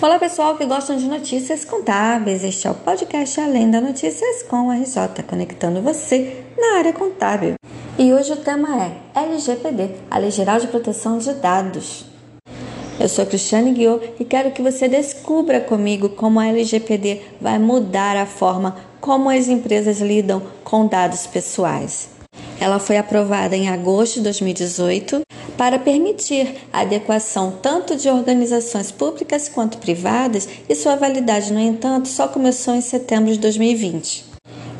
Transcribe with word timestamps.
Olá 0.00 0.16
pessoal 0.16 0.56
que 0.56 0.64
gostam 0.64 0.96
de 0.96 1.08
notícias 1.08 1.64
contábeis, 1.64 2.44
este 2.44 2.68
é 2.68 2.70
o 2.70 2.74
podcast 2.74 3.40
Além 3.40 3.68
da 3.68 3.80
Notícias 3.80 4.44
com 4.44 4.70
a 4.70 4.76
RJ, 4.76 5.24
conectando 5.26 5.82
você 5.82 6.44
na 6.56 6.78
área 6.78 6.92
contábil. 6.92 7.54
E 7.98 8.12
hoje 8.12 8.32
o 8.32 8.36
tema 8.36 8.68
é 8.80 8.92
LGPD, 9.20 9.90
a 10.08 10.18
Lei 10.18 10.30
Geral 10.30 10.60
de 10.60 10.68
Proteção 10.68 11.18
de 11.18 11.32
Dados. 11.32 12.04
Eu 13.00 13.08
sou 13.08 13.26
Cristiane 13.26 13.72
Guiot 13.72 14.12
e 14.20 14.24
quero 14.24 14.52
que 14.52 14.62
você 14.62 14.86
descubra 14.86 15.60
comigo 15.60 16.10
como 16.10 16.38
a 16.38 16.46
LGPD 16.46 17.20
vai 17.40 17.58
mudar 17.58 18.16
a 18.16 18.24
forma 18.24 18.76
como 19.00 19.28
as 19.28 19.48
empresas 19.48 20.00
lidam 20.00 20.40
com 20.62 20.86
dados 20.86 21.26
pessoais. 21.26 22.08
Ela 22.60 22.78
foi 22.78 22.98
aprovada 22.98 23.56
em 23.56 23.68
agosto 23.68 24.14
de 24.14 24.20
2018 24.22 25.22
para 25.58 25.76
permitir 25.76 26.54
a 26.72 26.82
adequação 26.82 27.58
tanto 27.60 27.96
de 27.96 28.08
organizações 28.08 28.92
públicas 28.92 29.48
quanto 29.48 29.78
privadas 29.78 30.48
e 30.68 30.74
sua 30.76 30.94
validade, 30.94 31.52
no 31.52 31.58
entanto, 31.58 32.06
só 32.06 32.28
começou 32.28 32.76
em 32.76 32.80
setembro 32.80 33.32
de 33.32 33.40
2020. 33.40 34.24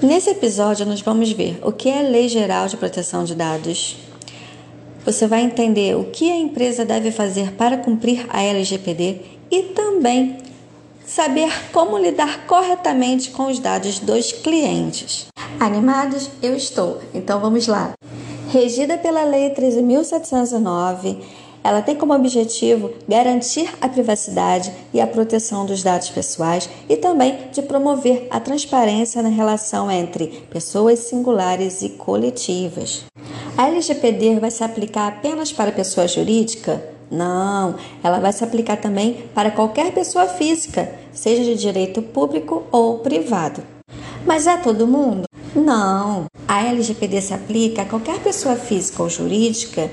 Nesse 0.00 0.30
episódio, 0.30 0.86
nós 0.86 1.00
vamos 1.00 1.32
ver 1.32 1.58
o 1.64 1.72
que 1.72 1.88
é 1.88 1.98
a 1.98 2.08
Lei 2.08 2.28
Geral 2.28 2.68
de 2.68 2.76
Proteção 2.76 3.24
de 3.24 3.34
Dados. 3.34 3.96
Você 5.04 5.26
vai 5.26 5.42
entender 5.42 5.96
o 5.96 6.04
que 6.04 6.30
a 6.30 6.36
empresa 6.36 6.84
deve 6.84 7.10
fazer 7.10 7.52
para 7.54 7.76
cumprir 7.76 8.24
a 8.28 8.40
LGPD 8.40 9.22
e 9.50 9.62
também 9.74 10.38
saber 11.04 11.50
como 11.72 11.98
lidar 11.98 12.46
corretamente 12.46 13.30
com 13.30 13.48
os 13.48 13.58
dados 13.58 13.98
dos 13.98 14.30
clientes. 14.30 15.26
Animados? 15.58 16.30
Eu 16.40 16.54
estou. 16.54 17.00
Então 17.12 17.40
vamos 17.40 17.66
lá. 17.66 17.94
Regida 18.50 18.96
pela 18.96 19.24
Lei 19.24 19.50
13.709, 19.50 21.18
ela 21.62 21.82
tem 21.82 21.94
como 21.94 22.14
objetivo 22.14 22.90
garantir 23.06 23.70
a 23.78 23.86
privacidade 23.90 24.72
e 24.94 25.02
a 25.02 25.06
proteção 25.06 25.66
dos 25.66 25.82
dados 25.82 26.08
pessoais 26.08 26.66
e 26.88 26.96
também 26.96 27.36
de 27.52 27.60
promover 27.60 28.26
a 28.30 28.40
transparência 28.40 29.22
na 29.22 29.28
relação 29.28 29.90
entre 29.90 30.28
pessoas 30.50 31.00
singulares 31.00 31.82
e 31.82 31.90
coletivas. 31.90 33.04
A 33.54 33.68
LGPD 33.68 34.40
vai 34.40 34.50
se 34.50 34.64
aplicar 34.64 35.08
apenas 35.08 35.52
para 35.52 35.70
pessoa 35.70 36.08
jurídica? 36.08 36.82
Não, 37.10 37.74
ela 38.02 38.18
vai 38.18 38.32
se 38.32 38.42
aplicar 38.42 38.78
também 38.78 39.24
para 39.34 39.50
qualquer 39.50 39.92
pessoa 39.92 40.26
física, 40.26 40.90
seja 41.12 41.44
de 41.44 41.54
direito 41.54 42.00
público 42.00 42.62
ou 42.72 43.00
privado. 43.00 43.62
Mas 44.24 44.46
é 44.46 44.56
todo 44.56 44.86
mundo? 44.86 45.27
Não. 45.54 46.26
A 46.46 46.62
LGPD 46.64 47.20
se 47.20 47.34
aplica 47.34 47.82
a 47.82 47.86
qualquer 47.86 48.20
pessoa 48.20 48.56
física 48.56 49.02
ou 49.02 49.08
jurídica 49.08 49.90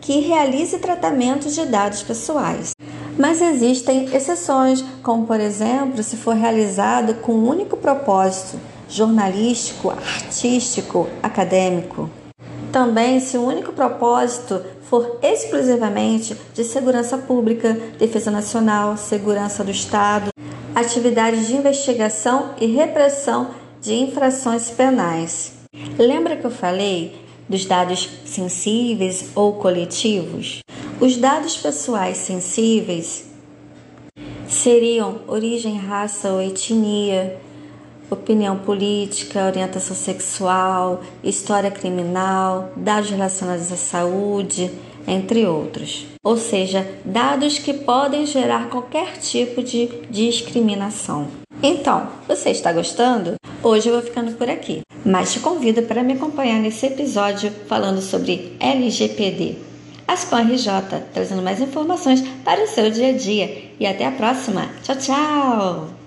que 0.00 0.20
realize 0.20 0.78
tratamento 0.78 1.48
de 1.48 1.64
dados 1.64 2.02
pessoais. 2.02 2.72
Mas 3.18 3.40
existem 3.40 4.14
exceções, 4.14 4.84
como 5.02 5.26
por 5.26 5.40
exemplo, 5.40 6.02
se 6.02 6.16
for 6.16 6.34
realizado 6.34 7.14
com 7.14 7.32
um 7.32 7.48
único 7.48 7.76
propósito 7.76 8.58
jornalístico, 8.88 9.90
artístico, 9.90 11.08
acadêmico. 11.22 12.10
Também, 12.70 13.20
se 13.20 13.38
o 13.38 13.46
único 13.46 13.72
propósito 13.72 14.60
for 14.82 15.18
exclusivamente 15.22 16.36
de 16.52 16.64
segurança 16.64 17.16
pública, 17.16 17.72
defesa 17.98 18.30
nacional, 18.30 18.96
segurança 18.96 19.64
do 19.64 19.70
Estado, 19.70 20.30
atividades 20.74 21.46
de 21.46 21.54
investigação 21.56 22.50
e 22.60 22.66
repressão 22.66 23.63
de 23.84 23.92
infrações 23.92 24.70
penais. 24.70 25.52
Lembra 25.98 26.36
que 26.36 26.44
eu 26.46 26.50
falei 26.50 27.14
dos 27.46 27.66
dados 27.66 28.08
sensíveis 28.24 29.30
ou 29.34 29.52
coletivos? 29.54 30.60
Os 30.98 31.18
dados 31.18 31.54
pessoais 31.58 32.16
sensíveis 32.16 33.26
seriam 34.48 35.20
origem, 35.28 35.76
raça 35.76 36.30
ou 36.30 36.40
etnia, 36.40 37.38
opinião 38.10 38.56
política, 38.56 39.44
orientação 39.44 39.94
sexual, 39.94 41.02
história 41.22 41.70
criminal, 41.70 42.72
dados 42.74 43.10
relacionados 43.10 43.70
à 43.70 43.76
saúde, 43.76 44.70
entre 45.06 45.44
outros. 45.44 46.06
Ou 46.22 46.38
seja, 46.38 46.88
dados 47.04 47.58
que 47.58 47.74
podem 47.74 48.24
gerar 48.24 48.70
qualquer 48.70 49.18
tipo 49.18 49.62
de 49.62 49.88
discriminação. 50.08 51.28
Então, 51.62 52.08
você 52.26 52.48
está 52.48 52.72
gostando? 52.72 53.34
Hoje 53.64 53.88
eu 53.88 53.94
vou 53.94 54.02
ficando 54.02 54.32
por 54.32 54.50
aqui, 54.50 54.82
mas 55.06 55.32
te 55.32 55.40
convido 55.40 55.80
para 55.84 56.02
me 56.02 56.12
acompanhar 56.12 56.60
nesse 56.60 56.84
episódio 56.84 57.50
falando 57.66 58.02
sobre 58.02 58.54
LGPD. 58.60 59.56
Ascom 60.06 60.36
RJ, 60.36 60.68
trazendo 61.14 61.40
mais 61.40 61.62
informações 61.62 62.22
para 62.44 62.62
o 62.62 62.68
seu 62.68 62.90
dia 62.90 63.08
a 63.08 63.12
dia. 63.12 63.70
E 63.80 63.86
até 63.86 64.04
a 64.04 64.12
próxima. 64.12 64.68
Tchau, 64.82 64.96
tchau! 64.96 66.03